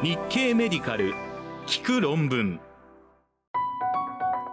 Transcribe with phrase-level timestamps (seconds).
[0.00, 1.12] 日経メディカル
[1.66, 2.60] 聞く論文。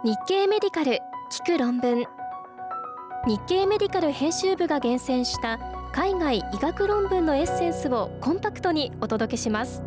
[0.02, 0.98] 日経メディカル
[1.30, 2.04] 聞く論文。
[3.28, 5.60] 日経メディカル編集部が厳選した
[5.92, 9.84] 海外医学論文のエッセンスをコンパクトにお届けします。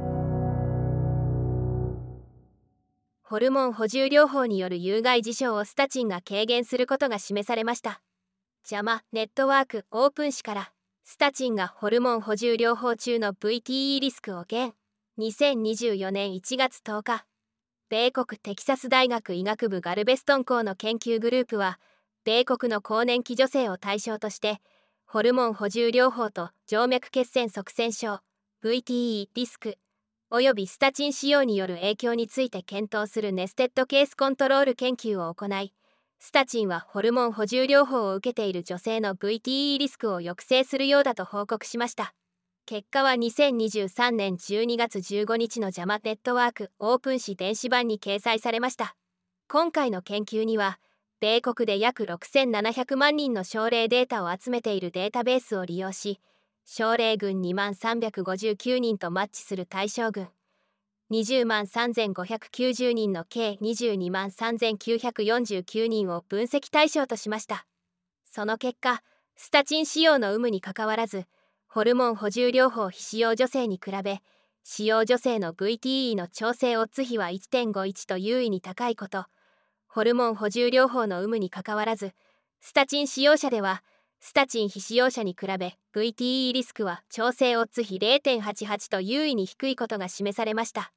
[3.24, 8.02] ホルモン補充療法による有害事象をスタチンが軽減することが示されました。
[8.64, 10.72] 邪魔ネットワークオープン誌から
[11.04, 14.74] スタチンがホルモン補充療法中の VTE リスクを減
[15.20, 17.26] 2024年1月10日
[17.90, 21.78] 米国テキサス大学医学部ガルベストン校の研究グループは
[22.24, 24.62] 米国の更年期女性を対象として
[25.06, 28.20] ホルモン補充療法と静脈血栓塞栓症
[28.64, 29.78] VTE リスク
[30.30, 35.74] およびスタチン使用による影響について検討するネステッドケースコントロール研究を行い
[36.20, 42.14] スタチンはホルモン補充療法を受けている女性の VTE リスクを抑制するようだと報告しました。
[42.70, 48.96] 結果は2023年12月15日のジャマネットワークオープン誌電子版に掲載されました。
[49.48, 50.78] 今回の研究には
[51.20, 56.20] 米国で約6700万人の症例データを集めているデータベースを利用し
[56.64, 60.28] 症例群2万359人とマッチする対象群
[61.12, 67.66] 20万3590人の計22万3949人を分析対象としました。
[68.26, 69.02] その結果
[69.38, 71.26] スタチン使用の有無にかかわらず
[71.72, 74.24] ホルモン補充療法非使用女性に比べ
[74.64, 79.28] 使用女性の VTE の調整オッズ比は1.51と優位に高いこと。
[79.88, 82.14] ホルモン補充療法の有無にかかわらず
[82.60, 83.84] スタチン使用者では
[84.20, 90.92] スタチン非使用者に比べ VTE リスクは調整オッズ比0.88と優位に低いことが示されました。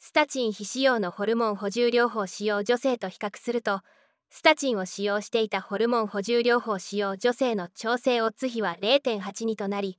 [0.00, 3.80] スタチン非使用のホルモン補充療法使用女性と比較すると
[4.30, 9.98] スタチンを使用していたホルモン補充療法使用女性の調整オッズ比は0.82となり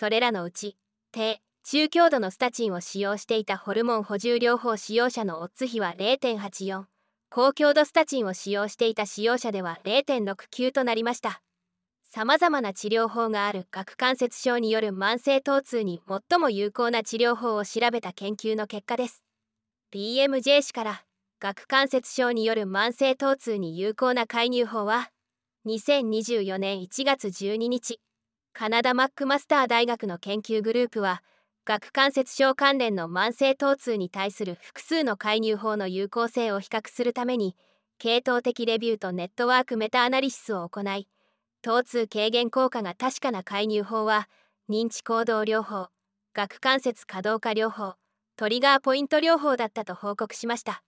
[0.00, 0.78] それらのうち
[1.12, 6.84] 低中強度のスタチンを使用していたホルモン補充療法使用者のオッズ比は0.84
[7.28, 11.42] 高強度スタチンを使用していた使用者では0.69となりました。
[12.08, 19.22] さまざまな治療法がある顎関節症による慢性疼痛に最も有効な治療法を調べた研究の結果です。
[19.92, 21.04] BMJ 氏から
[21.40, 25.10] 顎関節症による慢性疼痛に有効な介入法は
[25.66, 28.00] 2024年1月12日。
[28.52, 31.22] カナダマックマスター大学の研究グループは
[31.64, 37.56] 顎関節症関連の慢性疼痛に対する複数の介入法の有効性を比較するために
[37.98, 41.08] 系統的レビューとネットワークメタアナリシスを行い
[41.62, 44.28] 疼痛軽減効果が確かな介入法は
[44.68, 45.88] 認知行動療法
[46.34, 47.94] 顎関節可動化療法
[48.40, 50.82] トリガーポイント療法だったと報告しました。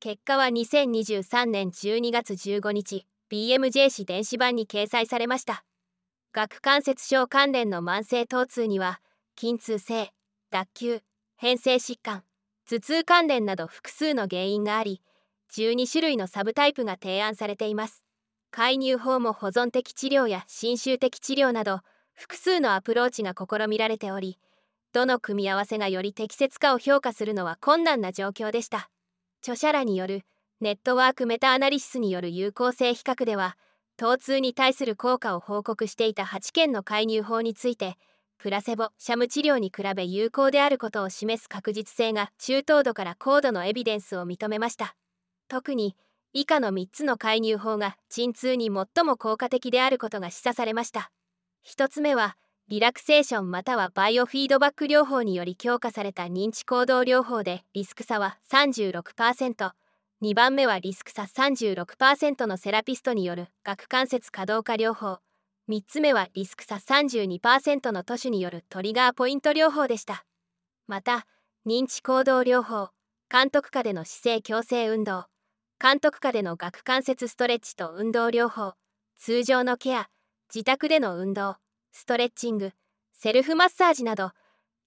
[0.00, 5.64] 結果は2023年12月15日 BMJ 誌電子版に掲載されました。
[6.38, 9.00] 顎関節症関連の慢性疼痛には
[9.40, 10.12] 筋痛性
[10.50, 11.02] 脱臼
[11.38, 12.24] 変性疾患
[12.68, 15.00] 頭痛関連など複数の原因があり
[15.54, 18.04] 12種類のサブタイプが提案されています。
[18.50, 21.80] 介入法も保存的治療や侵襲的治療など
[22.12, 24.38] 複数のアプローチが試みられており
[24.92, 28.90] どの組み合わせがより適切かを評価するのは困難な状況でした。
[29.40, 30.26] 著者らによる
[30.60, 33.56] ネットワークメタアナリシスによる有効性比較では
[33.98, 37.96] 疼痛に対する効果を報告していた8件の介入法について
[38.38, 44.94] プラセボシャム治療に比べ有効であることを示す確実性が中等度から高度のエビデンスを認めました。
[45.48, 45.96] 特に
[46.32, 51.10] 以下の3つの介入法が鎮痛に最も効果的であることが示唆されました。
[51.66, 52.36] 1つ目は
[52.68, 59.70] リラクセーションまたはバイオフィードバック療法により強化された認知行動療法でリスク差は36%
[60.22, 65.18] 2番目はリスク差36%のセラピストによる顎関節可動化療法。
[65.68, 70.24] 3つ目はリスク差32%の都市によるトリガーポイント療法でした。
[70.86, 71.26] また
[71.66, 72.88] 認知行動療法。
[73.30, 75.26] 監督下での姿勢矯正運動。
[75.78, 78.72] 監督下での顎関節ストレッチと運動療法。
[79.18, 80.08] 通常のケア。
[80.48, 81.56] 自宅での運動。
[81.92, 82.72] ストレッチング。
[83.12, 84.30] セルフマッサージなど。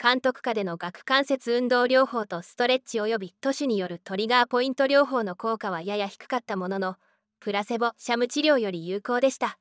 [0.01, 6.95] 監督下での顎関節運動療法とストレッチ及び都市によるトリガーポイント療法の効果はやや低かったものの
[7.41, 9.59] プラセボシャム治療より有効でした。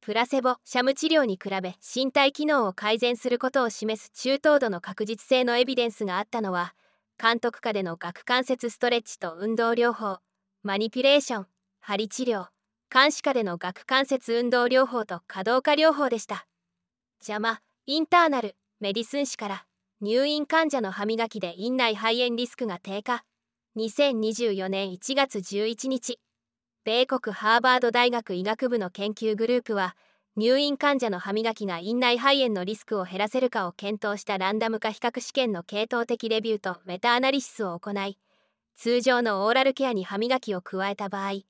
[0.00, 6.74] プラセボシャム治療に比べ身体機能を改善することを示す中等度の確実性のエビデンスがあったのは
[7.20, 10.18] 監督下での顎関節ストレッチと運動療法
[10.62, 11.46] マニピュレーション
[11.80, 12.46] 針治療
[12.90, 16.46] 監視下での顎関節運動療法と可動化療法でした。
[17.20, 18.54] 邪魔インターナル。
[18.78, 19.64] メディスン誌から
[20.02, 23.24] 入院患者の歯磨きで院内肺炎リスクが低下。
[23.76, 26.18] 2024年1月11日
[26.84, 29.96] 米国ハーバード大学医学部の研究グループは
[30.36, 38.18] 入院患者の歯磨きが院内肺炎のリスクを減らせるかを検討したランダム化比較試験の系統的レビューとメタアナリシスを行い
[38.76, 41.40] 通常のオーラルケアに歯磨きを加えた場合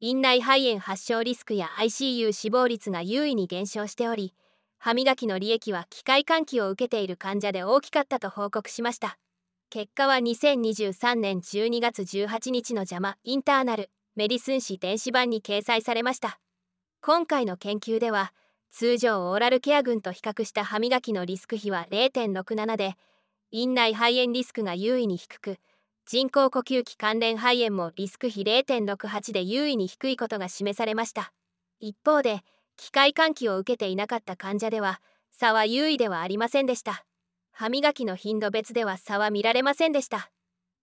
[0.00, 4.34] 院内肺炎発症リスクや ICU 死亡率が優位に減少しており
[4.82, 9.18] 歯磨きの利益は機械換気を受けている患者で大きかったと報告しました。
[9.68, 16.40] 結果は2023年12月18日の邪魔インターナルメディスン誌電子版に掲載されました。
[17.02, 18.32] 今回の研究では
[18.70, 22.94] 通常オーラルケア群と比較した歯磨きのリスク比は0.67で
[23.50, 25.58] 院内肺炎リスクが優位に低く
[26.06, 31.34] 人工呼吸器関連肺炎もリスク比0.68で優位に低いことが示されました。
[31.80, 32.40] 一方で
[32.80, 37.04] 機械換気を受けていなかった患者では差は優位ではありませんでした。
[37.52, 40.30] 歯磨きの頻度別では差は見られませんでした。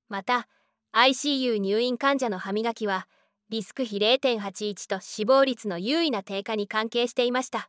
[0.07, 0.47] また
[0.93, 3.07] ICU 入院患者の歯磨きは
[3.49, 7.67] リスク比0.81と死亡率の優位な低下に関係していました。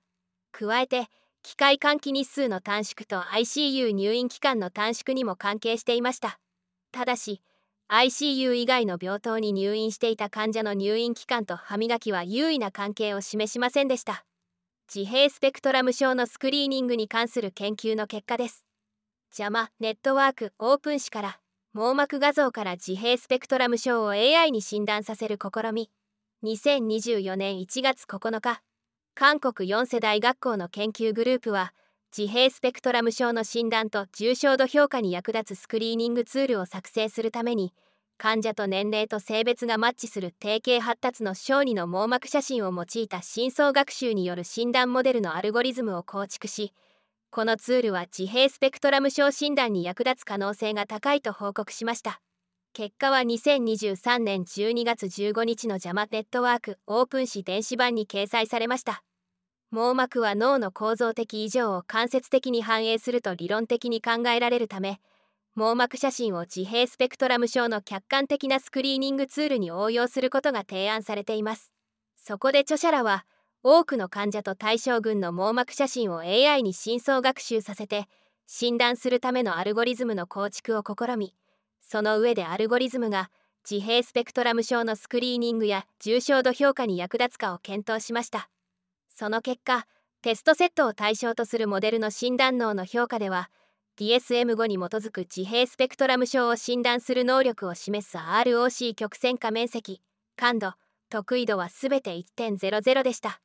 [0.53, 1.09] 加えて
[1.43, 6.39] 機械換気日数の短縮と ICU 入院期間の短縮にも関係していました。
[6.93, 7.41] ただし
[7.91, 14.27] ICU 以外の病棟に入院していた患者の入院期間と歯磨きは優位な関係を示しませんでした。
[14.95, 18.67] 自閉スペクトラム症のスクリーニングに関する研究の結果です。
[19.31, 21.41] 邪魔ネットワークオープン誌から
[21.73, 25.91] 網膜画像から自閉スペクトラム症を AI に診断させる試み。
[26.45, 28.61] 2024年1月9日
[29.15, 31.73] 韓国4世代学校の研究グループは
[32.17, 37.73] 自閉スペクトラム症の診断と重症度評価に役立つスクリーニングツールを作成するために
[38.17, 46.73] 患者と年齢と性別がマッチする定型発達の小児の網膜写真を用いた深層学習による診断モデルのアルゴリズムを構築し
[47.31, 52.21] このツールは自閉スペクトラム症診断に役立つ可能性が高いと報告しました。
[52.73, 59.03] 結果は2023年12月15日の JAMA ネットワークオープン誌電子版に掲載されました。
[59.71, 64.99] 網膜は脳の構造的異常を間接的に反映すると理論的に考えられるため
[65.55, 71.73] 網膜写真を自閉スペクトラム症の客観的なスクリーニングツールに応用することが提案されています。
[72.17, 73.27] そこで著者らは
[73.63, 78.07] 多くの患者と対象群の網膜写真を AI に深層学習させて
[78.47, 81.35] 診断するためのアルゴリズムの構築を試み
[81.81, 83.31] その上でアルゴリズムが
[83.69, 88.49] 自閉スペクトラム症のスクリーニングや重症度評価に役立つかを検討しました。
[89.19, 89.85] その結果
[90.23, 93.51] テストセットを対象とするモデルの診断能の評価では
[93.99, 100.01] DSM5 に基づく自閉スペクトラム症を診断する能力を示す ROC 曲線化面積
[100.37, 100.75] 感度
[101.11, 103.41] 得意度は全て1.00でした。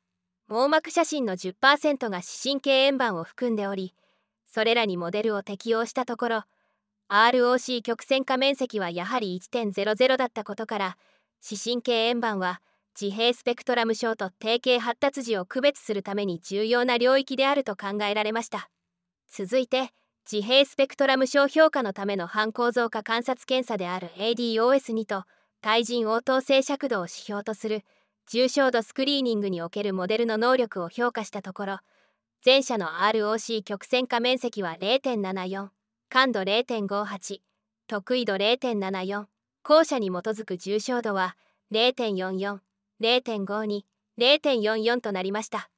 [0.46, 3.94] 網膜写真の10%が視神経円盤を含んでおり
[4.46, 6.42] それらにモデルを適用したところ
[7.10, 10.96] ROC 曲線化面積はやはり1.00だったことから
[11.40, 12.60] 視神経円盤は
[13.00, 18.70] 自閉スペクトラム症と定型発達時を区別するために重要な領域であると考えられました。
[19.28, 19.90] 続いて
[20.30, 25.24] 自閉スペクトラム症評価のための反構造化観察検査である ADOS2 と
[25.60, 27.82] 対人応答性尺度を指標とする
[28.26, 31.78] 重症度スクリーニングにおけるモデルの能力を評価したところ
[32.44, 35.68] 前者の ROC 曲線化面積は0.74
[36.08, 37.38] 感度0.58
[37.86, 39.24] 得意度0.74
[39.62, 41.36] 後者に基づく重症度は
[41.72, 42.58] 0.44
[43.00, 43.82] 0.52、
[44.18, 45.70] 0.44となりました。